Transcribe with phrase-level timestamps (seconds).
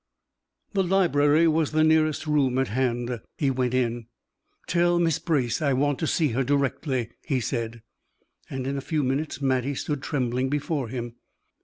[0.73, 3.21] The library was the nearest room at hand.
[3.37, 4.07] He went in.
[4.65, 7.83] "Tell Miss Brace I want to see her directly," he said.
[8.49, 11.17] And in a few minutes Mattie stood trembling before him.